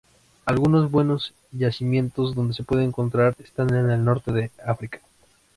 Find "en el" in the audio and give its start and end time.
3.75-4.03